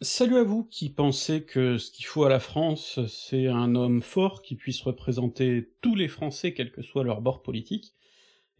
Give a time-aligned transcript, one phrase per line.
[0.00, 4.00] Salut à vous qui pensez que ce qu'il faut à la France, c'est un homme
[4.00, 7.96] fort qui puisse représenter tous les Français, quel que soit leur bord politique,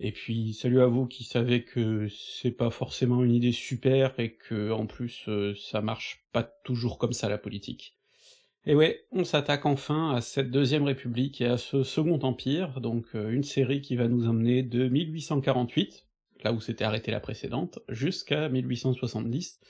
[0.01, 4.35] et puis salut à vous qui savez que c'est pas forcément une idée super et
[4.35, 7.97] que en plus euh, ça marche pas toujours comme ça la politique.
[8.67, 13.07] Et ouais, on s'attaque enfin à cette deuxième république et à ce second empire, donc
[13.15, 16.05] euh, une série qui va nous emmener de 1848,
[16.43, 19.61] là où s'était arrêtée la précédente, jusqu'à 1870,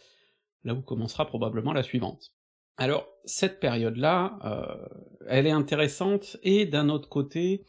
[0.64, 2.32] là où commencera probablement la suivante.
[2.78, 4.88] Alors, cette période-là, euh,
[5.26, 7.64] elle est intéressante, et d'un autre côté,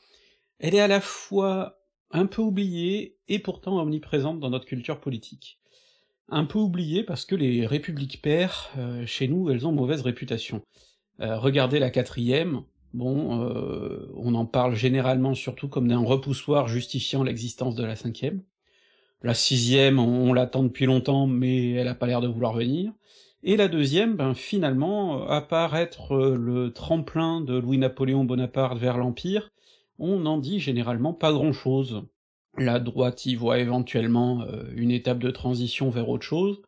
[0.59, 1.81] elle est à la fois
[2.11, 5.59] un peu oubliée, et pourtant omniprésente dans notre culture politique.
[6.29, 10.61] Un peu oubliée parce que les républiques pères, euh, chez nous, elles ont mauvaise réputation.
[11.21, 12.61] Euh, regardez la quatrième,
[12.93, 13.39] bon,
[14.15, 18.43] on en parle généralement surtout comme d'un repoussoir justifiant l'existence de la cinquième.
[19.21, 22.93] La sixième, on, l'attend depuis longtemps, mais elle a pas l'air de vouloir venir.
[23.43, 28.97] Et la deuxième, ben finalement, à part être euh, le tremplin de Louis-Napoléon Bonaparte vers
[28.97, 29.51] l'Empire,
[29.97, 32.03] on n'en dit généralement pas grand-chose.
[32.57, 36.61] La droite y voit éventuellement euh, une étape de transition vers autre chose,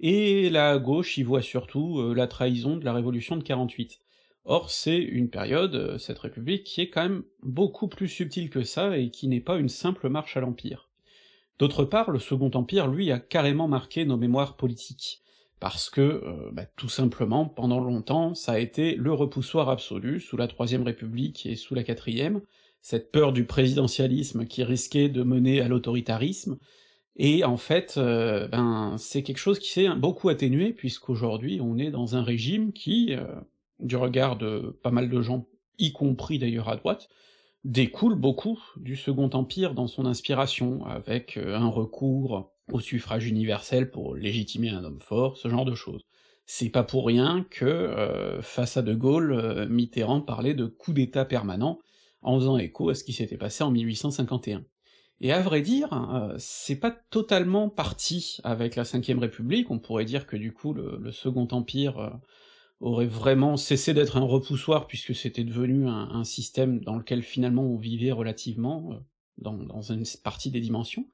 [0.00, 4.00] et la gauche y voit surtout euh, la trahison de la Révolution de 48.
[4.44, 8.98] Or c'est une période, cette République, qui est quand même beaucoup plus subtile que ça,
[8.98, 10.88] et qui n'est pas une simple marche à l'Empire.
[11.58, 15.22] D'autre part, le Second Empire, lui, a carrément marqué nos mémoires politiques,
[15.60, 20.36] parce que, euh, bah, tout simplement, pendant longtemps, ça a été le repoussoir absolu, sous
[20.36, 22.40] la Troisième République et sous la Quatrième,
[22.82, 26.58] cette peur du présidentialisme qui risquait de mener à l'autoritarisme,
[27.16, 31.90] et en fait, euh, ben, c'est quelque chose qui s'est beaucoup atténué, puisqu'aujourd'hui on est
[31.90, 33.24] dans un régime qui, euh,
[33.78, 35.46] du regard de pas mal de gens,
[35.78, 37.08] y compris d'ailleurs à droite,
[37.64, 43.90] découle beaucoup du Second Empire dans son inspiration, avec euh, un recours au suffrage universel
[43.90, 46.02] pour légitimer un homme fort, ce genre de choses.
[46.46, 50.92] C'est pas pour rien que, euh, face à De Gaulle, euh, Mitterrand parlait de coup
[50.92, 51.78] d'État permanent,
[52.20, 54.64] en faisant écho à ce qui s'était passé en 1851.
[55.20, 60.26] Et à vrai dire, c'est pas totalement parti avec la Ve République, on pourrait dire
[60.26, 62.18] que du coup le, le Second Empire
[62.84, 67.78] aurait vraiment cessé d'être un repoussoir puisque c'était devenu un, système dans lequel finalement on
[67.78, 68.96] vivait relativement, euh,
[69.38, 71.06] dans, une partie des dimensions.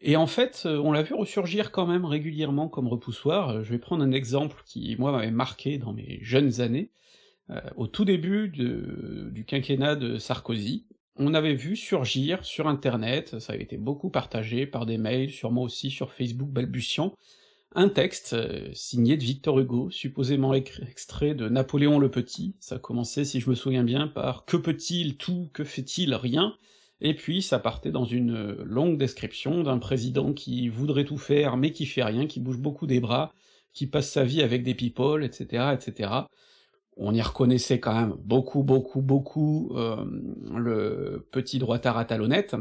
[0.00, 3.70] Et en fait, euh, on l'a vu ressurgir quand même régulièrement comme repoussoir, euh, je
[3.70, 6.90] vais prendre un exemple qui, moi, m'avait marqué dans mes jeunes années,
[7.76, 10.84] au tout début du quinquennat de Sarkozy,
[11.16, 15.64] on avait vu surgir sur internet, ça avait été beaucoup partagé par des mails, moi
[15.64, 17.14] aussi sur Facebook balbutiant,
[17.74, 23.24] un texte euh, signé de Victor Hugo, supposément extrait de Napoléon le Petit, ça commençait,
[23.24, 26.54] si je me souviens bien, par «Que peut-il tout, que fait-il rien?»
[27.00, 31.56] et puis ça partait dans une euh, longue description d'un président qui voudrait tout faire
[31.56, 33.32] mais qui fait rien, qui bouge beaucoup des bras,
[33.72, 36.10] qui passe sa vie avec des people, etc., etc.
[36.96, 40.04] On y reconnaissait quand même beaucoup, beaucoup, beaucoup euh,
[40.56, 42.56] le petit droitard à talonnettes,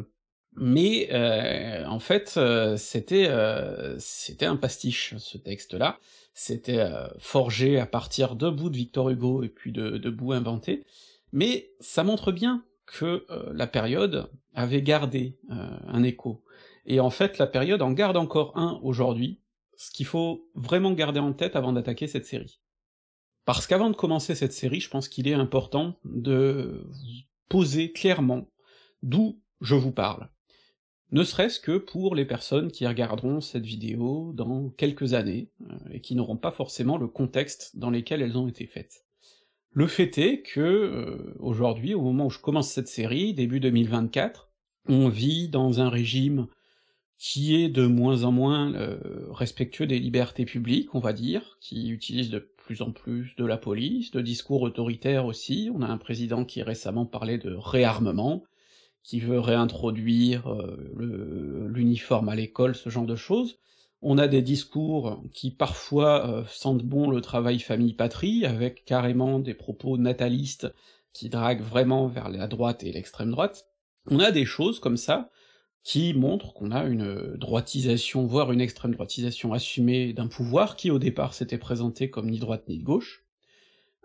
[0.56, 6.00] mais euh, en fait, euh, c'était euh, c'était un pastiche, ce texte-là,
[6.34, 6.86] c'était
[7.20, 10.86] forgé à partir de bouts de Victor Hugo et puis de, de bouts inventés,
[11.32, 16.44] mais ça montre bien que la période avait gardé un écho.
[16.86, 19.42] Et en fait, la période en garde encore un aujourd'hui,
[19.78, 22.60] ce qu'il faut vraiment garder en tête avant d'attaquer cette série.
[23.46, 26.88] Parce qu'avant de commencer cette série, je pense qu'il est important de
[27.50, 28.48] poser clairement
[29.02, 30.30] d'où je vous parle
[31.12, 36.02] ne serait-ce que pour les personnes qui regarderont cette vidéo dans quelques années, euh, et
[36.02, 39.06] qui n'auront pas forcément le contexte dans lequel elles ont été faites.
[39.72, 44.50] Le fait est que, euh, aujourd'hui, au moment où je commence cette série, début 2024,
[44.90, 46.48] on vit dans un régime
[47.18, 51.90] qui est de moins en moins euh, respectueux des libertés publiques, on va dire, qui
[51.90, 55.98] utilise de plus en plus de la police, de discours autoritaires aussi, on a un
[55.98, 58.44] président qui récemment parlait de réarmement,
[59.08, 63.58] qui veut réintroduire euh, l'uniforme à l'école, ce genre de choses.
[64.02, 69.54] On a des discours qui parfois euh, sentent bon le travail famille-patrie, avec carrément des
[69.54, 70.68] propos natalistes
[71.14, 73.68] qui draguent vraiment vers la droite et l'extrême droite.
[74.12, 75.30] On a des choses comme ça
[75.84, 81.00] qui montrent qu'on a une droitisation, voire une extrême droitisation assumée d'un pouvoir qui au
[81.00, 83.24] départ s'était présenté comme ni droite ni gauche,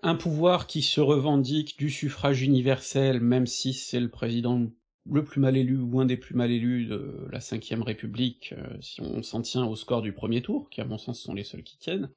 [0.04, 4.68] un pouvoir qui se revendique du suffrage universel, même si c'est le président
[5.10, 8.76] le plus mal élu ou un des plus mal élus de la Ve République, euh,
[8.80, 11.44] si on s'en tient au score du premier tour, qui à mon sens sont les
[11.44, 12.10] seuls qui tiennent,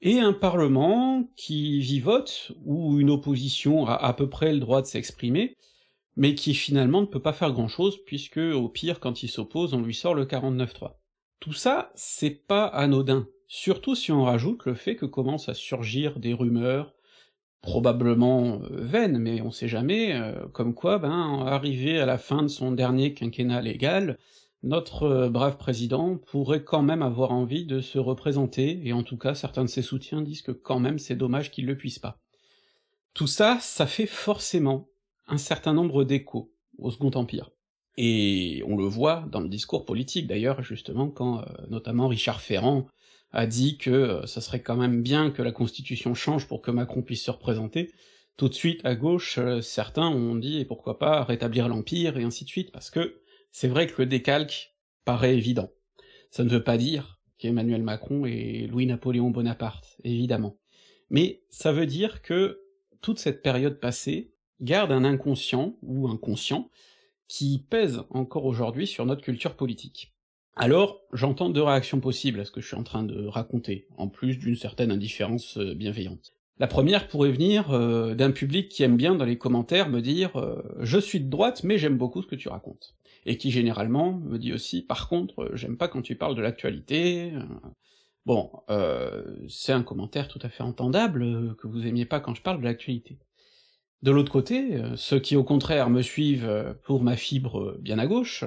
[0.00, 4.86] et un parlement qui vivote, où une opposition a à peu près le droit de
[4.86, 5.56] s'exprimer,
[6.16, 9.80] mais qui finalement ne peut pas faire grand-chose, puisque au pire, quand il s'oppose, on
[9.80, 10.98] lui sort le 49-3.
[11.40, 16.18] Tout ça, c'est pas anodin, surtout si on rajoute le fait que commencent à surgir
[16.18, 16.94] des rumeurs,
[17.62, 22.42] probablement euh, vaines, mais on sait jamais, euh, comme quoi, ben, arrivé à la fin
[22.42, 24.18] de son dernier quinquennat légal,
[24.64, 29.16] notre euh, brave président pourrait quand même avoir envie de se représenter, et en tout
[29.16, 32.18] cas certains de ses soutiens disent que quand même c'est dommage qu'il le puisse pas.
[33.14, 34.88] Tout ça, ça fait forcément
[35.28, 37.50] un certain nombre d'échos au Second Empire.
[37.96, 42.86] Et on le voit dans le discours politique d'ailleurs, justement, quand notamment Richard Ferrand
[43.32, 46.70] a dit que euh, ça serait quand même bien que la Constitution change pour que
[46.70, 47.90] Macron puisse se représenter,
[48.36, 52.24] tout de suite à gauche, euh, certains ont dit et pourquoi pas rétablir l'Empire et
[52.24, 53.20] ainsi de suite, parce que
[53.50, 54.74] c'est vrai que le décalque
[55.04, 55.70] paraît évident.
[56.30, 60.58] Ça ne veut pas dire qu'Emmanuel Macron est Louis-Napoléon Bonaparte, évidemment.
[61.10, 62.62] Mais ça veut dire que
[63.02, 66.70] toute cette période passée garde un inconscient, ou inconscient,
[67.28, 70.14] qui pèse encore aujourd'hui sur notre culture politique.
[70.54, 74.08] Alors, j'entends deux réactions possibles à ce que je suis en train de raconter, en
[74.08, 76.32] plus d'une certaine indifférence euh, bienveillante.
[76.58, 80.36] La première pourrait venir euh, d'un public qui aime bien dans les commentaires me dire
[80.36, 82.94] euh, Je suis de droite, mais j'aime beaucoup ce que tu racontes»,
[83.26, 87.32] et qui généralement me dit aussi «Par contre, j'aime pas quand tu parles de l'actualité...
[88.24, 88.52] Bon,
[89.48, 92.64] c'est un commentaire tout à fait entendable, que vous aimiez pas quand je parle de
[92.64, 93.18] l'actualité.
[94.02, 97.78] De l'autre côté, euh, ceux qui au contraire me suivent euh, pour ma fibre euh,
[97.80, 98.44] bien à gauche,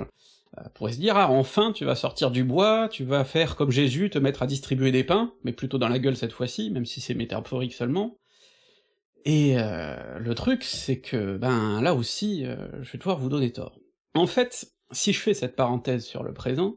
[0.74, 4.10] pourraient se dire, ah enfin tu vas sortir du bois, tu vas faire comme Jésus,
[4.10, 7.02] te mettre à distribuer des pains, mais plutôt dans la gueule cette fois-ci, même si
[7.02, 8.18] c'est métaphorique seulement.
[9.26, 13.80] Et le truc, c'est que, ben là aussi, je vais devoir vous donner tort.
[14.14, 16.76] En fait, si je fais cette parenthèse sur le présent,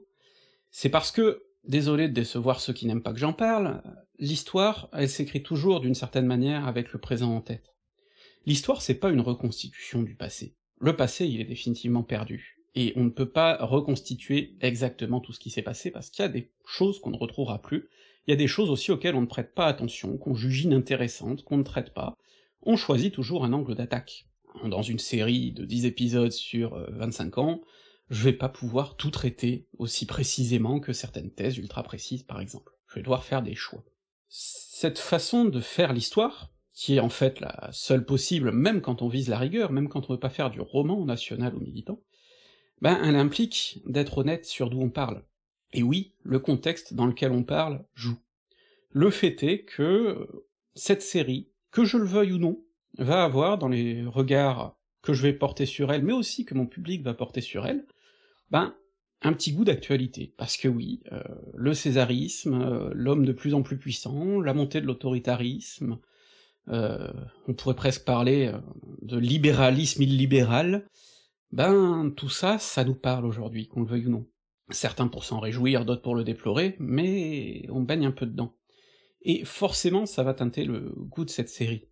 [0.70, 3.82] c'est parce que, désolé de décevoir ceux qui n'aiment pas que j'en parle,
[4.18, 7.74] l'histoire, elle s'écrit toujours d'une certaine manière avec le présent en tête.
[8.46, 10.56] L'histoire, c'est pas une reconstitution du passé.
[10.80, 12.57] Le passé, il est définitivement perdu.
[12.80, 16.26] Et on ne peut pas reconstituer exactement tout ce qui s'est passé, parce qu'il y
[16.26, 17.88] a des choses qu'on ne retrouvera plus,
[18.28, 21.42] il y a des choses aussi auxquelles on ne prête pas attention, qu'on juge inintéressantes,
[21.42, 22.14] qu'on ne traite pas.
[22.62, 24.28] On choisit toujours un angle d'attaque.
[24.64, 27.62] Dans une série de 10 épisodes sur 25 euh, ans,
[28.10, 32.70] je vais pas pouvoir tout traiter aussi précisément que certaines thèses ultra précises, par exemple.
[32.86, 33.82] Je vais devoir faire des choix.
[34.28, 39.08] Cette façon de faire l'histoire, qui est en fait la seule possible, même quand on
[39.08, 42.00] vise la rigueur, même quand on veut pas faire du roman national ou militant,
[42.80, 45.24] ben elle implique d'être honnête sur d'où on parle.
[45.72, 48.18] Et oui, le contexte dans lequel on parle joue.
[48.90, 50.28] Le fait est que
[50.74, 52.64] cette série, que je le veuille ou non,
[52.96, 56.66] va avoir dans les regards que je vais porter sur elle, mais aussi que mon
[56.66, 57.86] public va porter sur elle,
[58.50, 58.74] ben
[59.22, 61.22] un petit goût d'actualité, parce que oui, euh,
[61.54, 65.98] le césarisme, euh, l'homme de plus en plus puissant, la montée de l'autoritarisme,
[66.70, 67.08] euh,
[67.46, 68.58] on pourrait presque parler euh,
[69.02, 70.86] de libéralisme illibéral,
[71.52, 74.26] ben tout ça, ça nous parle aujourd'hui, qu'on le veuille ou non.
[74.70, 78.54] Certains pour s'en réjouir, d'autres pour le déplorer, mais on baigne un peu dedans.
[79.22, 81.88] Et forcément, ça va teinter le goût de cette série.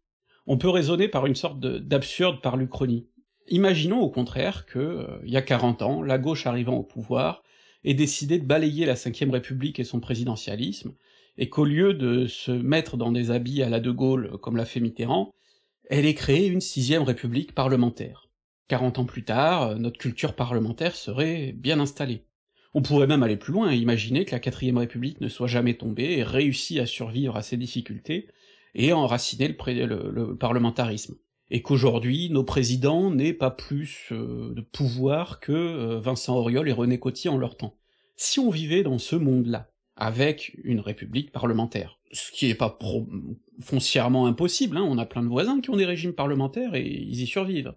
[0.47, 3.08] On peut raisonner par une sorte d'absurde par l'Uchronie.
[3.49, 7.43] Imaginons au contraire que, euh, y a 40 ans, la gauche arrivant au pouvoir
[7.85, 10.94] ait décidé de balayer la Ve République et son présidentialisme,
[11.38, 14.64] et qu'au lieu de se mettre dans des habits à la De Gaulle comme l'a
[14.64, 15.32] fait Mitterrand,
[15.88, 18.25] elle ait créé une sixième république parlementaire.
[18.68, 22.24] Quarante ans plus tard, notre culture parlementaire serait bien installée.
[22.74, 25.74] On pourrait même aller plus loin et imaginer que la quatrième république ne soit jamais
[25.74, 28.28] tombée et réussi à survivre à ses difficultés
[28.74, 31.16] et à enraciner le, parlementarisme.
[31.50, 36.73] Et qu'aujourd'hui, nos présidents n'aient pas plus euh, de pouvoir que euh, Vincent Auriol et
[36.73, 37.78] René Coty en leur temps.
[38.16, 41.99] Si on vivait dans ce monde-là, avec une république parlementaire.
[42.12, 42.78] Ce qui est pas
[43.61, 47.23] foncièrement impossible, hein, on a plein de voisins qui ont des régimes parlementaires et ils
[47.23, 47.75] y survivent.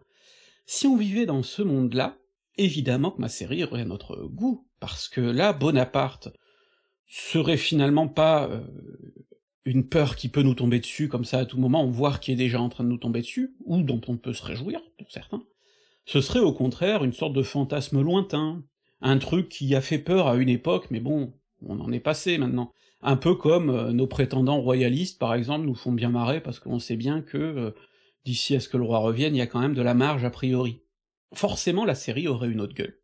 [0.71, 2.15] Si on vivait dans ce monde-là,
[2.55, 6.29] évidemment que ma série aurait notre goût, parce que là, Bonaparte
[7.07, 8.61] serait finalement pas euh,
[9.65, 12.35] une peur qui peut nous tomber dessus comme ça à tout moment, voire qui est
[12.35, 15.41] déjà en train de nous tomber dessus, ou dont on peut se réjouir, pour certains.
[16.05, 18.63] Ce serait au contraire une sorte de fantasme lointain,
[19.01, 21.33] un truc qui a fait peur à une époque, mais bon,
[21.65, 22.73] on en est passé maintenant.
[23.01, 26.77] Un peu comme euh, nos prétendants royalistes, par exemple, nous font bien marrer parce qu'on
[26.77, 27.71] sait bien que, euh,
[28.25, 30.23] d'ici à ce que le roi revienne, il y a quand même de la marge
[30.23, 30.81] a priori.
[31.33, 32.99] Forcément, la série aurait une autre gueule.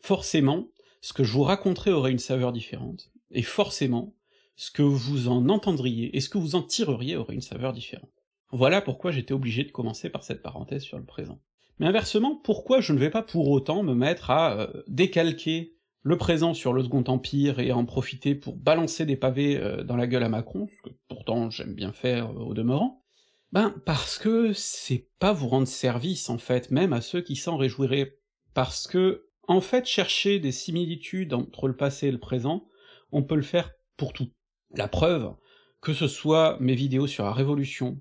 [0.00, 3.10] Forcément, ce que je vous raconterai aurait une saveur différente.
[3.30, 4.14] Et forcément,
[4.56, 8.10] ce que vous en entendriez et ce que vous en tireriez aurait une saveur différente.
[8.50, 11.40] Voilà pourquoi j'étais obligé de commencer par cette parenthèse sur le présent.
[11.78, 16.16] Mais inversement, pourquoi je ne vais pas pour autant me mettre à euh, décalquer le
[16.16, 20.06] présent sur le Second Empire et en profiter pour balancer des pavés euh, dans la
[20.06, 23.04] gueule à Macron, ce que pourtant j'aime bien faire euh, au demeurant,
[23.52, 27.56] ben parce que c'est pas vous rendre service en fait, même à ceux qui s'en
[27.56, 28.18] réjouiraient,
[28.54, 32.68] parce que en fait chercher des similitudes entre le passé et le présent,
[33.12, 34.30] on peut le faire pour tout.
[34.74, 35.34] La preuve,
[35.80, 37.98] que ce soit mes vidéos sur la Révolution,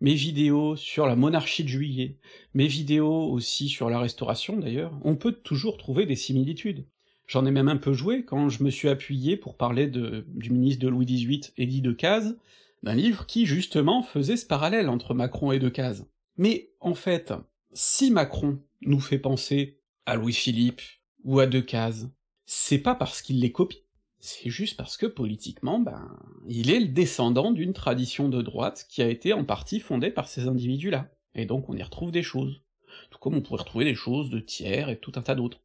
[0.00, 2.18] mes vidéos sur la monarchie de juillet,
[2.54, 6.86] mes vidéos aussi sur la Restauration d'ailleurs, on peut toujours trouver des similitudes.
[7.26, 10.50] J'en ai même un peu joué quand je me suis appuyé pour parler de, du
[10.50, 12.36] ministre de Louis XVIII, Élie Decazes,
[12.82, 16.06] d'un livre qui justement faisait ce parallèle entre Macron et Decazes.
[16.36, 17.32] Mais en fait,
[17.72, 20.82] si Macron nous fait penser à Louis-Philippe
[21.24, 22.10] ou à Decazes,
[22.46, 23.84] c'est pas parce qu'il les copie,
[24.18, 29.02] c'est juste parce que politiquement, ben, il est le descendant d'une tradition de droite qui
[29.02, 32.62] a été en partie fondée par ces individus-là, et donc on y retrouve des choses.
[33.10, 35.60] Tout comme on pourrait retrouver des choses de tiers et tout un tas d'autres.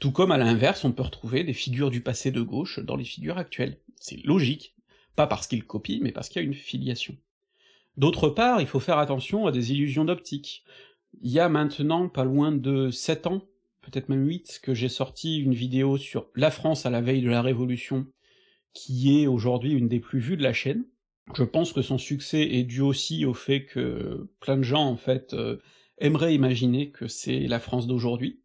[0.00, 3.04] Tout comme à l'inverse, on peut retrouver des figures du passé de gauche dans les
[3.04, 3.78] figures actuelles.
[3.96, 4.74] C'est logique,
[5.16, 7.16] pas parce qu'ils copient, mais parce qu'il y a une filiation.
[7.96, 10.64] D'autre part, il faut faire attention à des illusions d'optique.
[11.20, 13.42] Il y a maintenant pas loin de 7 ans,
[13.82, 17.28] peut-être même 8, que j'ai sorti une vidéo sur la France à la veille de
[17.28, 18.06] la Révolution,
[18.72, 20.86] qui est aujourd'hui une des plus vues de la chaîne.
[21.34, 24.96] Je pense que son succès est dû aussi au fait que plein de gens, en
[24.96, 25.58] fait, euh,
[25.98, 28.40] aimeraient imaginer que c'est la France d'aujourd'hui,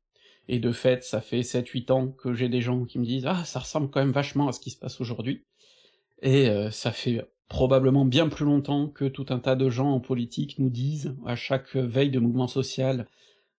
[0.49, 3.43] et de fait, ça fait 7-8 ans que j'ai des gens qui me disent «Ah,
[3.45, 5.45] ça ressemble quand même vachement à ce qui se passe aujourd'hui»,
[6.21, 9.99] et euh, ça fait probablement bien plus longtemps que tout un tas de gens en
[9.99, 13.07] politique nous disent, à chaque veille de mouvement social,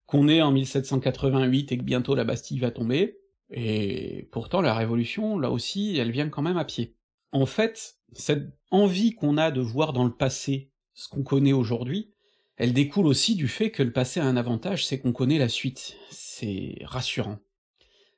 [0.06, 3.18] qu'on est en 1788 et que bientôt la Bastille va tomber,
[3.50, 6.94] et pourtant la Révolution, là aussi, elle vient quand même à pied.
[7.32, 12.10] En fait, cette envie qu'on a de voir dans le passé ce qu'on connaît aujourd'hui,
[12.56, 15.48] elle découle aussi du fait que le passé a un avantage, c'est qu'on connaît la
[15.48, 15.96] suite.
[16.10, 17.38] C'est rassurant.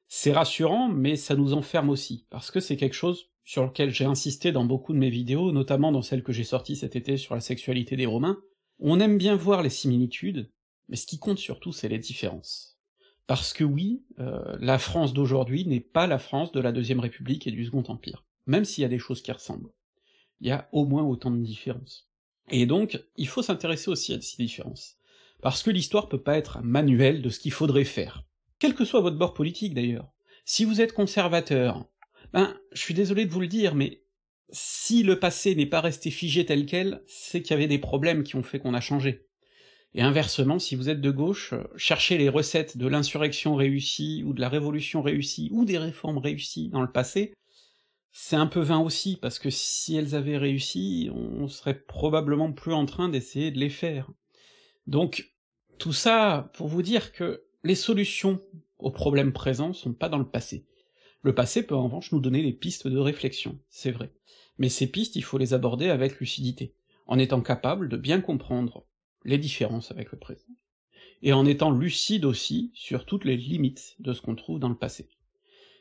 [0.08, 4.04] C'est rassurant, mais ça nous enferme aussi, parce que c'est quelque chose sur lequel j'ai
[4.04, 7.34] insisté dans beaucoup de mes vidéos, notamment dans celle que j'ai sortie cet été sur
[7.34, 8.40] la sexualité des Romains,
[8.78, 10.52] on aime bien voir les similitudes,
[10.88, 12.78] mais ce qui compte surtout, c'est les différences.
[13.26, 17.44] Parce que oui, euh, la France d'aujourd'hui n'est pas la France de la Deuxième République
[17.48, 19.72] et du Second Empire, même s'il y a des choses qui ressemblent.
[20.40, 22.08] Il y a au moins autant de différences.
[22.50, 24.94] Et donc, il faut s'intéresser aussi à ces différences.
[25.42, 28.22] Parce que l'histoire peut pas être un manuel de ce qu'il faudrait faire.
[28.60, 30.08] Quel que soit votre bord politique d'ailleurs.
[30.44, 31.88] Si vous êtes conservateur,
[32.32, 34.02] ben, je suis désolé de vous le dire, mais
[34.50, 38.22] si le passé n'est pas resté figé tel quel, c'est qu'il y avait des problèmes
[38.22, 39.26] qui ont fait qu'on a changé.
[39.94, 44.40] Et inversement, si vous êtes de gauche, cherchez les recettes de l'insurrection réussie, ou de
[44.40, 47.34] la révolution réussie, ou des réformes réussies dans le passé,
[48.12, 52.72] c'est un peu vain aussi, parce que si elles avaient réussi, on serait probablement plus
[52.72, 54.10] en train d'essayer de les faire.
[54.86, 55.32] Donc,
[55.78, 58.40] tout ça pour vous dire que les solutions
[58.78, 60.66] aux problèmes présents sont pas dans le passé.
[61.22, 64.10] Le passé peut en revanche nous donner des pistes de réflexion, c'est vrai.
[64.58, 66.74] Mais ces pistes, il faut les aborder avec lucidité,
[67.06, 68.86] en étant capable de bien comprendre
[69.24, 70.48] les différences avec le présent,
[71.22, 74.78] et en étant lucide aussi sur toutes les limites de ce qu'on trouve dans le
[74.78, 75.08] passé.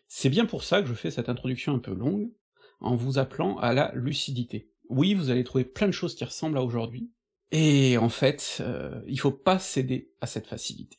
[0.08, 2.31] C'est bien pour ça que je fais cette introduction un peu longue,
[2.81, 4.72] en vous appelant à la lucidité.
[4.89, 7.12] Oui, vous allez trouver plein de choses qui ressemblent à aujourd'hui,
[7.51, 10.98] et en fait, euh, il faut pas céder à cette facilité.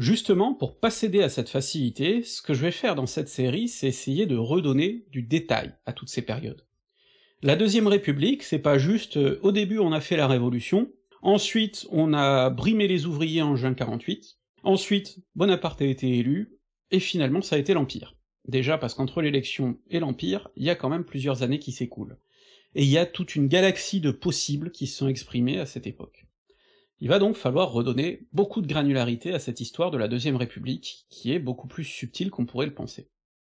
[0.00, 3.68] Justement, pour pas céder à cette facilité, ce que je vais faire dans cette série,
[3.68, 6.64] c'est essayer de redonner du détail à toutes ces périodes.
[7.42, 10.90] La Deuxième République, c'est pas juste euh, au début on a fait la Révolution,
[11.20, 16.56] ensuite on a brimé les ouvriers en juin 48, ensuite Bonaparte a été élu,
[16.90, 18.16] et finalement ça a été l'Empire.
[18.48, 22.16] Déjà parce qu'entre l'élection et l'Empire, il y a quand même plusieurs années qui s'écoulent.
[22.74, 25.86] Et il y a toute une galaxie de possibles qui se sont exprimés à cette
[25.86, 26.24] époque.
[27.00, 31.06] Il va donc falloir redonner beaucoup de granularité à cette histoire de la Deuxième République,
[31.08, 33.08] qui est beaucoup plus subtile qu'on pourrait le penser.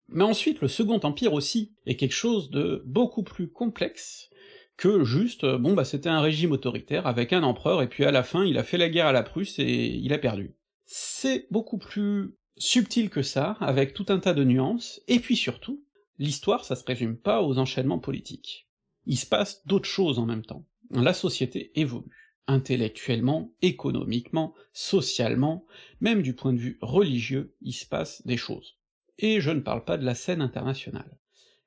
[0.10, 4.30] Mais ensuite, le Second Empire aussi est quelque chose de beaucoup plus complexe
[4.76, 8.12] que juste, euh, bon bah c'était un régime autoritaire avec un empereur, et puis à
[8.12, 10.56] la fin il a fait la guerre à la Prusse et il a perdu.
[10.86, 15.84] C'est beaucoup plus subtil que ça, avec tout un tas de nuances, et puis surtout,
[16.20, 18.70] l'histoire ça se résume pas aux enchaînements politiques.
[19.08, 20.66] Il se passe d'autres choses en même temps.
[20.92, 25.66] La société évolue intellectuellement, économiquement, socialement,
[26.00, 28.78] même du point de vue religieux, il se passe des choses.
[29.20, 31.18] Et je ne parle pas de la scène internationale.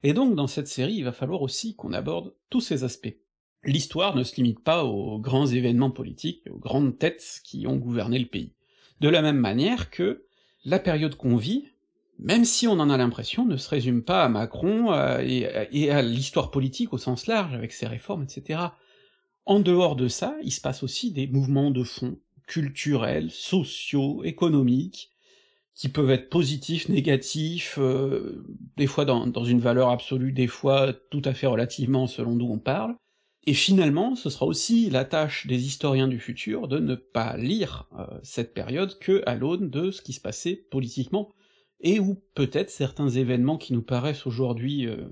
[0.02, 3.16] Et donc dans cette série, il va falloir aussi qu'on aborde tous ces aspects.
[3.64, 8.18] L'histoire ne se limite pas aux grands événements politiques, aux grandes têtes qui ont gouverné
[8.18, 8.54] le pays.
[9.00, 10.25] De la même manière que
[10.64, 11.66] la période qu'on vit,
[12.18, 16.02] même si on en a l'impression, ne se résume pas à Macron euh, et à
[16.02, 18.60] l'histoire politique au sens large, avec ses réformes, etc.
[19.50, 22.16] En dehors de ça, il se passe aussi des mouvements de fond,
[22.47, 25.11] culturels, sociaux, économiques,
[25.75, 28.45] qui peuvent être positifs, négatifs, euh,
[28.76, 32.61] des fois dans, une valeur absolue, des fois tout à fait relativement selon d'où on
[32.61, 32.95] parle,
[33.45, 37.88] et finalement ce sera aussi la tâche des historiens du futur de ne pas lire
[37.99, 41.28] euh, cette période que à l'aune de ce qui se passait politiquement,
[41.80, 45.09] et où peut-être certains événements qui nous paraissent aujourd'hui euh,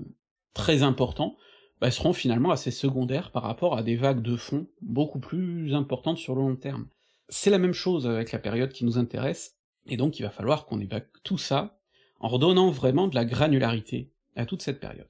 [0.54, 1.36] très importants
[1.80, 6.18] bah, seront finalement assez secondaires par rapport à des vagues de fond beaucoup plus importantes
[6.18, 6.88] sur le long terme.
[7.28, 9.56] C'est la même chose avec la période qui nous intéresse,
[9.86, 11.78] et donc il va falloir qu'on évacue tout ça
[12.20, 15.08] en redonnant vraiment de la granularité à toute cette période.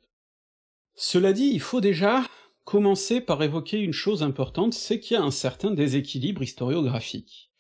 [0.94, 2.24] Cela dit, il faut déjà
[2.64, 7.50] commencer par évoquer une chose importante, c'est qu'il y a un certain déséquilibre historiographique.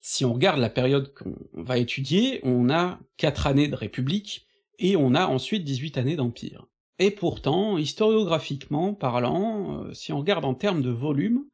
[0.00, 4.46] Si on regarde la période qu'on va étudier, on a quatre années de République,
[4.78, 6.66] et on a ensuite 18 années d'Empire.
[6.98, 11.44] Et pourtant, historiographiquement parlant, euh, si on regarde en termes de volume,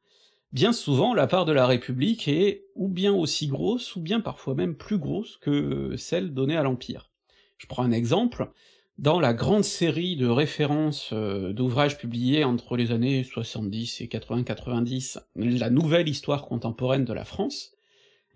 [0.51, 4.55] bien souvent la part de la République est ou bien aussi grosse, ou bien parfois
[4.55, 7.11] même plus grosse que celle donnée à l'Empire.
[7.57, 8.49] Je prends un exemple,
[8.97, 15.19] dans la grande série de références euh, d'ouvrages publiés entre les années 70 et 80-90,
[15.35, 17.73] la nouvelle histoire contemporaine de la France,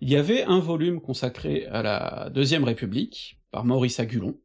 [0.00, 4.36] il y avait un volume consacré à la Deuxième République, par Maurice Agulon,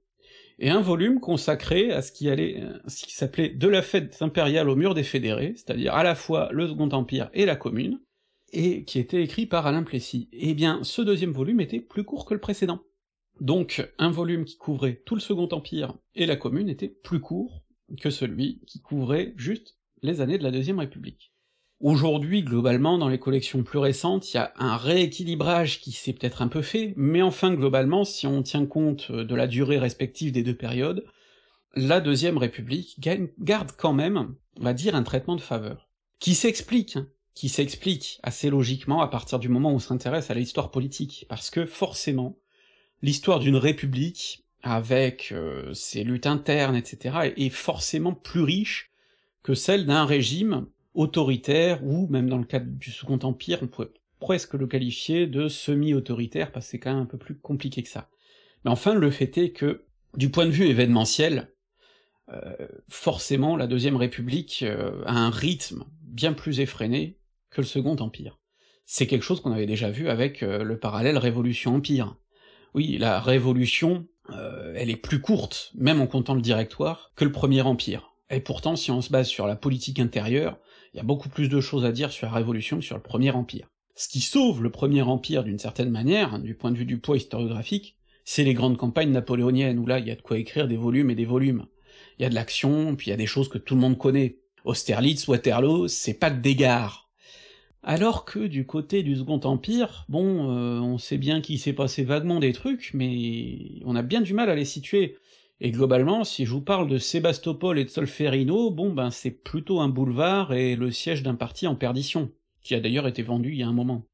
[0.60, 4.70] et un volume consacré à ce qui allait, ce qui s'appelait De la fête impériale
[4.70, 8.00] au mur des fédérés, c'est-à-dire à la fois le Second Empire et la Commune,
[8.54, 10.30] et qui était écrit par Alain Plessis.
[10.32, 12.82] Eh bien, ce deuxième volume était plus court que le précédent.
[13.42, 17.64] Donc, un volume qui couvrait tout le Second Empire et la Commune était plus court
[18.00, 21.34] que celui qui couvrait juste les années de la Deuxième République.
[21.86, 26.42] Aujourd'hui, globalement, dans les collections plus récentes, il y a un rééquilibrage qui s'est peut-être
[26.42, 30.42] un peu fait, mais enfin, globalement, si on tient compte de la durée respective des
[30.42, 31.06] deux périodes,
[31.76, 33.00] la Deuxième République
[33.38, 35.88] garde quand même, on va dire, un traitement de faveur.
[36.18, 40.34] Qui s'explique, hein, qui s'explique assez logiquement à partir du moment où on s'intéresse à
[40.34, 42.36] l'histoire politique, parce que forcément,
[43.04, 48.90] l'histoire d'une république, avec euh, ses luttes internes, etc., est forcément plus riche
[49.44, 50.66] que celle d'un régime
[50.96, 55.48] autoritaire, ou même dans le cadre du Second Empire, on pourrait presque le qualifier de
[55.48, 58.10] semi-autoritaire, parce que c'est quand même un peu plus compliqué que ça.
[58.64, 59.84] Mais enfin, le fait est que,
[60.16, 61.52] du point de vue événementiel,
[62.34, 67.20] euh, forcément la Deuxième République euh, a un rythme bien plus effréné
[67.52, 68.40] que le Second Empire.
[68.86, 72.16] C'est quelque chose qu'on avait déjà vu avec euh, le parallèle Révolution-Empire.
[72.74, 74.08] Oui, la Révolution,
[74.76, 78.16] elle est plus courte, même en comptant le Directoire, que le Premier Empire.
[78.30, 80.60] Et pourtant, si on se base sur la politique intérieure,
[80.96, 83.02] il y a beaucoup plus de choses à dire sur la Révolution que sur le
[83.02, 83.68] Premier Empire.
[83.96, 87.18] Ce qui sauve le Premier Empire d'une certaine manière, du point de vue du poids
[87.18, 90.78] historiographique, c'est les grandes campagnes napoléoniennes, où là il y a de quoi écrire des
[90.78, 91.66] volumes et des volumes.
[92.18, 93.98] Il y a de l'action, puis il y a des choses que tout le monde
[93.98, 94.38] connaît.
[94.64, 96.56] Austerlitz, Waterloo, c'est pas que des.
[97.84, 102.06] Alors que du côté du Second Empire, bon, euh, on sait bien qu'il s'est passé
[102.06, 105.18] vaguement des trucs, mais on a bien du mal à les situer.
[105.62, 109.80] Et globalement, si je vous parle de Sébastopol et de Solferino, bon ben c'est plutôt
[109.80, 113.60] un boulevard et le siège d'un parti en perdition, qui a d'ailleurs été vendu il
[113.60, 114.06] y a un moment.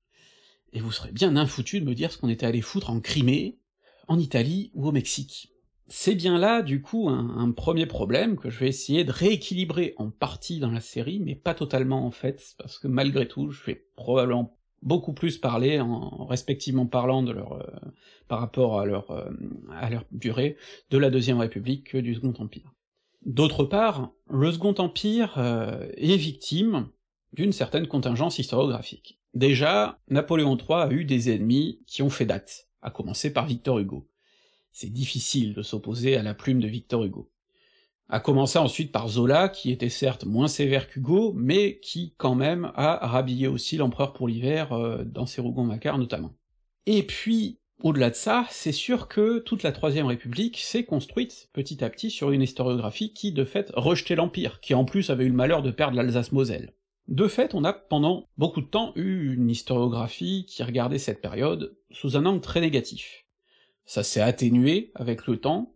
[0.73, 3.57] Et vous serez bien infoutu de me dire ce qu'on était allé foutre en Crimée,
[4.07, 5.51] en Italie ou au Mexique.
[5.87, 9.93] C'est bien là, du coup, un, un, premier problème que je vais essayer de rééquilibrer
[9.97, 13.63] en partie dans la série, mais pas totalement en fait, parce que malgré tout, je
[13.65, 17.63] vais probablement beaucoup plus parler en respectivement parlant de leur euh,
[18.27, 19.29] par rapport à leur euh,
[19.71, 20.57] à leur durée
[20.89, 22.73] de la deuxième république que du second empire.
[23.25, 26.89] D'autre part, le second empire euh, est victime
[27.33, 29.19] d'une certaine contingence historiographique.
[29.33, 33.79] Déjà, Napoléon III a eu des ennemis qui ont fait date, à commencer par Victor
[33.79, 34.09] Hugo.
[34.71, 37.30] C'est difficile de s'opposer à la plume de Victor Hugo
[38.11, 42.71] à commencer ensuite par Zola, qui était certes moins sévère qu'Hugo, mais qui quand même
[42.75, 46.33] a rhabillé aussi l'empereur pour l'hiver euh, dans ses Rougon-Macquart notamment.
[46.85, 51.83] Et puis, au-delà de ça, c'est sûr que toute la Troisième République s'est construite petit
[51.85, 55.29] à petit sur une historiographie qui, de fait, rejetait l'Empire, qui en plus avait eu
[55.29, 56.73] le malheur de perdre l'Alsace-Moselle.
[57.07, 61.77] De fait, on a pendant beaucoup de temps eu une historiographie qui regardait cette période
[61.91, 63.25] sous un angle très négatif.
[63.85, 65.73] Ça s'est atténué avec le temps,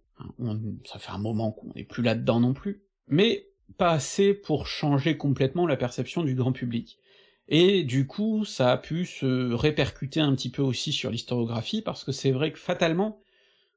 [0.86, 3.48] ça fait un moment qu'on n'est plus là-dedans non plus, mais
[3.78, 7.00] pas assez pour changer complètement la perception du grand public.
[7.48, 12.04] Et du coup, ça a pu se répercuter un petit peu aussi sur l'historiographie, parce
[12.04, 13.22] que c'est vrai que fatalement,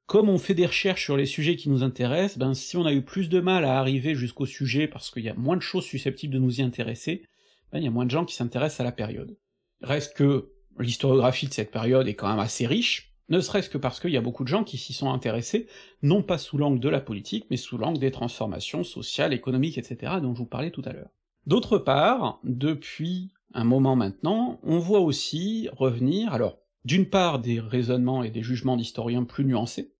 [0.07, 2.95] comme on fait des recherches sur les sujets qui nous intéressent, ben si on a
[2.95, 5.85] eu plus de mal à arriver jusqu'au sujet parce qu'il y a moins de choses
[5.85, 7.27] susceptibles de nous y intéresser,
[7.73, 9.37] ben il y a moins de gens qui s'intéressent à la période.
[9.83, 14.01] Reste que l'historiographie de cette période est quand même assez riche, ne serait-ce que parce
[14.01, 15.67] qu'il y a beaucoup de gens qui s'y sont intéressés,
[16.03, 20.15] non pas sous l'angle de la politique, mais sous l'angle des transformations sociales, économiques, etc.,
[20.23, 21.11] dont je vous parlais tout à l'heure.
[21.47, 28.23] D'autre part, depuis un moment maintenant, on voit aussi revenir, alors, d'une part des raisonnements
[28.23, 29.93] et des jugements d'historiens plus nuancés,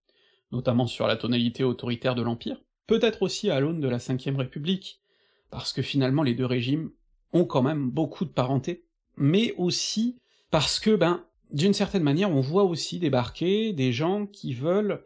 [0.53, 5.01] notamment sur la tonalité autoritaire de l'Empire, peut-être aussi à l'aune de la Ve République,
[5.51, 6.91] parce que finalement les deux régimes
[7.33, 8.85] ont quand même beaucoup de parenté,
[9.17, 10.19] mais aussi
[10.51, 15.05] parce que, ben, d'une certaine manière, on voit aussi débarquer des gens qui veulent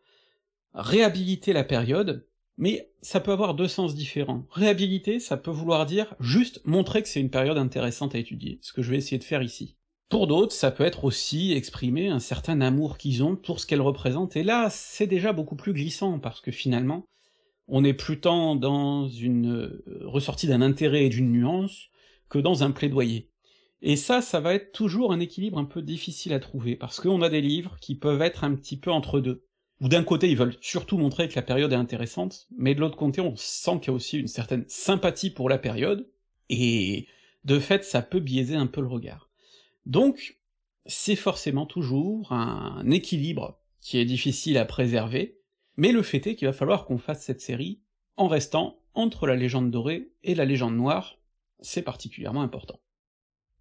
[0.75, 2.27] réhabiliter la période,
[2.59, 4.47] Mais ça peut avoir deux sens différents.
[4.51, 8.73] Réhabiliter, ça peut vouloir dire juste montrer que c'est une période intéressante à étudier, ce
[8.73, 9.77] que je vais essayer de faire ici.
[10.09, 13.81] Pour d'autres, ça peut être aussi exprimer un certain amour qu'ils ont pour ce qu'elle
[13.81, 17.07] représente, et là, c'est déjà beaucoup plus glissant, parce que finalement,
[17.67, 21.89] on est plus tant dans une euh, ressortie d'un intérêt et d'une nuance
[22.29, 23.31] que dans un plaidoyer.
[23.83, 27.21] Et ça, ça va être toujours un équilibre un peu difficile à trouver, parce qu'on
[27.21, 29.45] a des livres qui peuvent être un petit peu entre deux.
[29.81, 32.97] Ou d'un côté, ils veulent surtout montrer que la période est intéressante, mais de l'autre
[32.97, 36.09] côté, on sent qu'il y a aussi une certaine sympathie pour la période,
[36.49, 37.09] et
[37.45, 39.29] de fait, ça peut biaiser un peu le regard.
[39.85, 40.38] Donc,
[40.87, 45.40] c'est forcément toujours un équilibre qui est difficile à préserver,
[45.77, 47.81] mais le fait est qu'il va falloir qu'on fasse cette série
[48.16, 51.18] en restant entre la légende dorée et la légende noire,
[51.61, 52.79] c'est particulièrement important.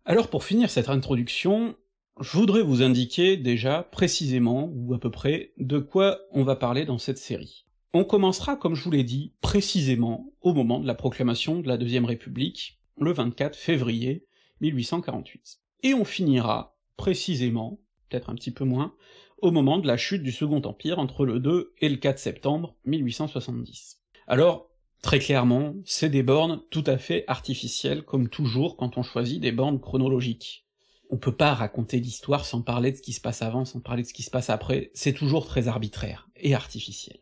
[0.06, 1.76] Alors pour finir cette introduction,
[2.20, 6.86] je voudrais vous indiquer déjà précisément, ou à peu près, de quoi on va parler
[6.86, 7.66] dans cette série.
[7.94, 11.78] On commencera, comme je vous l'ai dit, précisément au moment de la proclamation de la
[11.78, 14.26] Deuxième République, le 24 février
[14.62, 18.96] 1848 et on finira, précisément, peut-être un petit peu moins,
[19.40, 22.76] au moment de la chute du Second Empire entre le 2 et le 4 septembre
[22.86, 24.02] 1870.
[24.28, 24.71] Alors,
[25.02, 29.52] très clairement, c'est des bornes tout à fait artificielles, comme toujours quand on choisit des
[29.52, 30.66] bornes chronologiques.
[31.10, 34.04] On peut pas raconter l'histoire sans parler de ce qui se passe avant, sans parler
[34.04, 37.18] de ce qui se passe après, c'est toujours très arbitraire et artificiel.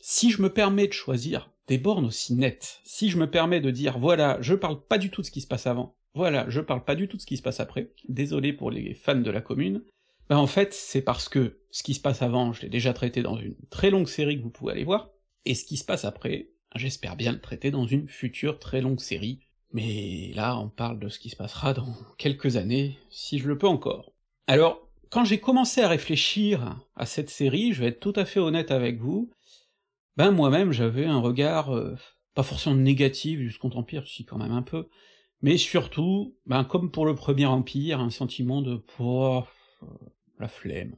[0.00, 3.70] Si je me permets de choisir des bornes aussi nettes, si je me permets de
[3.70, 6.60] dire voilà, je parle pas du tout de ce qui se passe avant, voilà, je
[6.60, 9.30] parle pas du tout de ce qui se passe après, désolé pour les fans de
[9.30, 9.82] la commune,
[10.28, 13.22] ben en fait, c'est parce que ce qui se passe avant, je l'ai déjà traité
[13.22, 15.10] dans une très longue série que vous pouvez aller voir,
[15.44, 19.00] et ce qui se passe après, j'espère bien le traiter dans une future très longue
[19.00, 19.40] série,
[19.72, 23.58] mais là on parle de ce qui se passera dans quelques années, si je le
[23.58, 24.12] peux encore.
[24.46, 28.40] Alors, quand j'ai commencé à réfléchir à cette série, je vais être tout à fait
[28.40, 29.30] honnête avec vous,
[30.16, 31.96] ben moi-même j'avais un regard, euh,
[32.34, 34.88] pas forcément négatif du Second Empire, si quand même un peu,
[35.42, 39.42] mais surtout, ben, comme pour le Premier Empire, un sentiment de oh,
[40.38, 40.94] la flemme.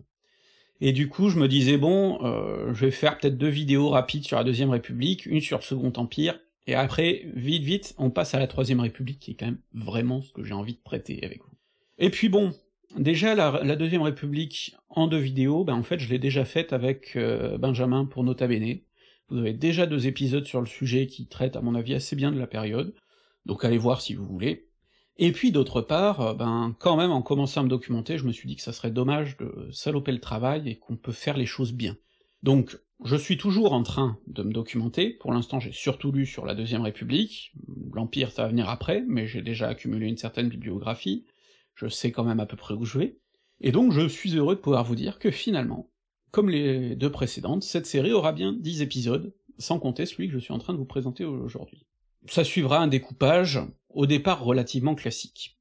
[0.85, 4.25] Et du coup, je me disais, bon, euh, je vais faire peut-être deux vidéos rapides
[4.25, 8.40] sur la Deuxième République, une sur Second Empire, et après, vite vite, on passe à
[8.40, 11.38] la Troisième République, qui est quand même vraiment ce que j'ai envie de prêter avec
[11.38, 11.55] vous.
[11.99, 12.53] Et puis bon,
[12.97, 17.12] déjà, la, Deuxième République, en deux vidéos, ben en fait, je l'ai déjà faite avec
[17.14, 18.79] euh, Benjamin pour Nota Bene,
[19.29, 22.33] vous avez déjà deux épisodes sur le sujet qui traitent, à mon avis, assez bien
[22.33, 22.92] de la période,
[23.47, 24.66] donc allez voir si vous voulez.
[25.18, 28.33] Et puis d'autre part, euh, ben quand même en commençant à me documenter, je me
[28.33, 31.46] suis dit que ça serait dommage de saloper le travail et qu'on peut faire les
[31.46, 31.96] choses bien.
[32.42, 36.46] Donc je suis toujours en train de me documenter, pour l'instant j'ai surtout lu sur
[36.46, 37.53] la Deuxième République,
[37.92, 41.25] l'Empire ça va venir après, mais j'ai déjà accumulé une certaine bibliographie,
[41.75, 43.18] je sais quand même à peu près où je vais,
[43.61, 45.90] et donc je suis heureux de pouvoir vous dire que finalement,
[46.31, 50.38] comme les deux précédentes, cette série aura bien 10 épisodes, sans compter celui que je
[50.38, 51.85] suis en train de vous présenter aujourd'hui.
[52.27, 53.61] Ça suivra un découpage,
[53.94, 55.59] au départ relativement classique.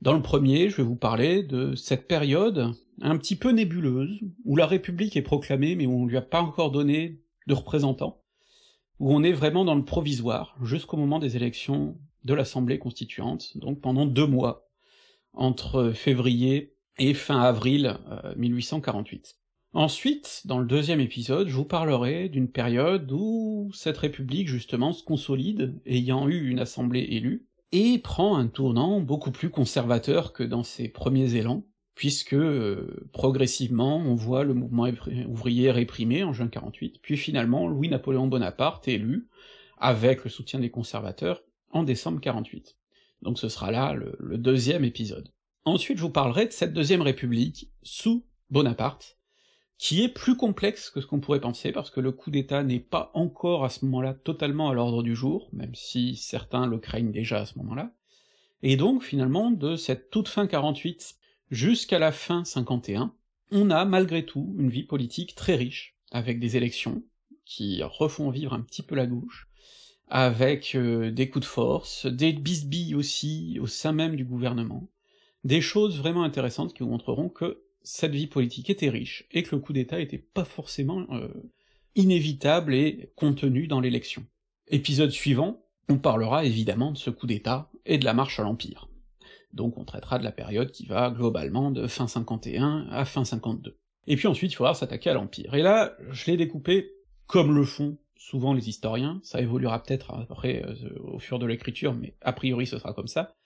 [0.00, 4.56] Dans le premier, je vais vous parler de cette période un petit peu nébuleuse, où
[4.56, 8.22] la République est proclamée mais où on lui a pas encore donné de représentants,
[9.00, 13.80] où on est vraiment dans le provisoire, jusqu'au moment des élections de l'Assemblée constituante, donc
[13.80, 14.68] pendant deux mois,
[15.32, 17.96] entre février et fin avril
[18.36, 19.36] 1848.
[19.36, 19.38] Euh,
[19.74, 25.04] Ensuite, dans le deuxième épisode, je vous parlerai d'une période où cette république justement se
[25.04, 30.62] consolide, ayant eu une assemblée élue, et prend un tournant beaucoup plus conservateur que dans
[30.62, 34.88] ses premiers élans, puisque euh, progressivement on voit le mouvement
[35.26, 39.28] ouvrier réprimé en juin 48, puis finalement Louis-Napoléon Bonaparte élu,
[39.78, 42.76] avec le soutien des conservateurs, en décembre 48.
[43.22, 45.28] Donc ce sera là le, le deuxième épisode.
[45.64, 49.17] Ensuite je vous parlerai de cette deuxième république sous Bonaparte,
[49.78, 52.80] qui est plus complexe que ce qu'on pourrait penser, parce que le coup d'État n'est
[52.80, 57.12] pas encore à ce moment-là totalement à l'ordre du jour, même si certains le craignent
[57.12, 57.92] déjà à ce moment-là,
[58.62, 61.16] et donc finalement de cette toute fin 48
[61.52, 63.14] jusqu'à la fin 51,
[63.52, 67.02] on a malgré tout une vie politique très riche, avec des élections
[67.44, 69.48] qui refont vivre un petit peu la gauche,
[70.08, 74.88] avec euh, des coups de force, des bisbilles aussi au sein même du gouvernement,
[75.44, 79.54] des choses vraiment intéressantes qui vous montreront que cette vie politique était riche, et que
[79.54, 81.28] le coup d'État était pas forcément euh,
[81.94, 84.24] inévitable et contenu dans l'élection.
[84.68, 88.88] Épisode suivant, on parlera évidemment de ce coup d'État et de la marche à l'Empire.
[89.52, 93.78] Donc on traitera de la période qui va globalement de fin 51 à fin 52.
[94.06, 95.54] Et puis ensuite il faudra s'attaquer à l'Empire.
[95.54, 96.92] Et là, je l'ai découpé
[97.26, 101.94] comme le font souvent les historiens, ça évoluera peut-être après euh, au fur de l'écriture,
[101.94, 103.36] mais a priori ce sera comme ça,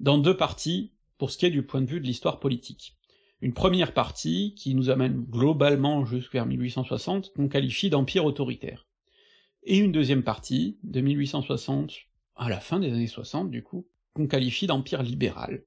[0.00, 2.93] dans deux parties pour ce qui est du point de vue de l'histoire politique
[3.44, 8.86] une première partie qui nous amène globalement jusqu'à 1860, qu'on qualifie d'empire autoritaire.
[9.64, 11.92] et une deuxième partie, de 1860
[12.36, 15.62] à la fin des années 60 du coup, qu'on qualifie d'empire libéral.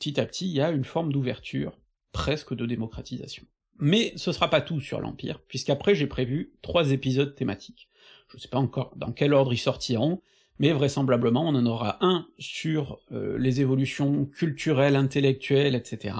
[0.00, 1.78] Petit à petit, il y a une forme d'ouverture,
[2.10, 3.44] presque de démocratisation.
[3.78, 7.88] Mais ce sera pas tout sur l'Empire, puisqu'après j'ai prévu trois épisodes thématiques.
[8.26, 10.20] Je sais pas encore dans quel ordre ils sortiront,
[10.58, 16.16] mais vraisemblablement on en aura un sur euh, les évolutions culturelles, intellectuelles, etc.,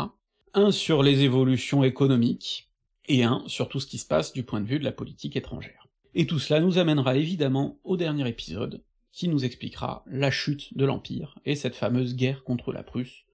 [0.55, 2.71] un sur les évolutions économiques,
[3.07, 5.37] et un sur tout ce qui se passe du point de vue de la politique
[5.37, 5.89] étrangère.
[6.15, 10.85] Et tout cela nous amènera évidemment au dernier épisode, qui nous expliquera la chute de
[10.85, 13.25] l'Empire, et cette fameuse guerre contre la Prusse,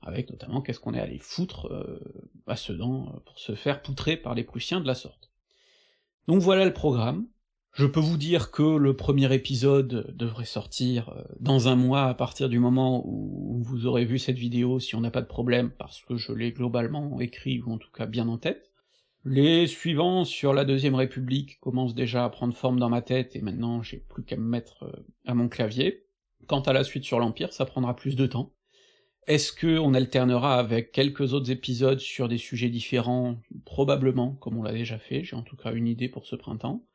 [0.00, 1.98] avec notamment qu'est-ce qu'on est allé foutre euh,
[2.46, 5.30] à Sedan pour se faire poutrer par les Prussiens de la sorte.
[6.28, 7.26] Donc voilà le programme.
[7.78, 12.14] Je peux vous dire que le premier épisode devrait sortir euh, dans un mois à
[12.14, 15.70] partir du moment où vous aurez vu cette vidéo si on n'a pas de problème,
[15.78, 18.72] parce que je l'ai globalement écrit, ou en tout cas bien en tête.
[19.24, 23.42] Les suivants sur la Deuxième République commencent déjà à prendre forme dans ma tête, et
[23.42, 26.04] maintenant j'ai plus qu'à me mettre à mon clavier.
[26.48, 28.54] Quant à la suite sur l'Empire, ça prendra plus de temps.
[29.28, 33.38] Est-ce que on alternera avec quelques autres épisodes sur des sujets différents?
[33.64, 36.87] Probablement, comme on l'a déjà fait, j'ai en tout cas une idée pour ce printemps.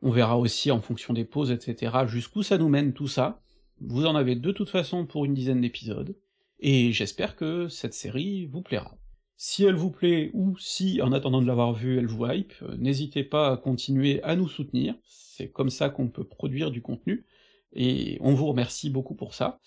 [0.00, 3.42] On verra aussi en fonction des pauses, etc., jusqu'où ça nous mène tout ça.
[3.80, 6.16] Vous en avez de toute façon pour une dizaine d'épisodes,
[6.60, 8.96] et j'espère que cette série vous plaira.
[9.36, 12.76] Si elle vous plaît, ou si, en attendant de l'avoir vue, elle vous hype, euh,
[12.76, 17.24] n'hésitez pas à continuer à nous soutenir, c'est comme ça qu'on peut produire du contenu,
[17.72, 19.60] et on vous remercie beaucoup pour ça.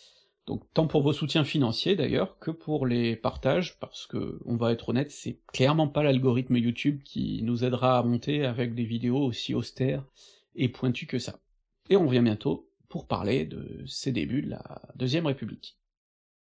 [0.48, 4.72] Donc tant pour vos soutiens financiers d'ailleurs, que pour les partages, parce que, on va
[4.72, 9.24] être honnête, c'est clairement pas l'algorithme YouTube qui nous aidera à monter avec des vidéos
[9.24, 10.06] aussi austères
[10.56, 11.40] et pointues que ça.
[11.90, 15.81] Et on revient bientôt pour parler de ces débuts de la Deuxième République.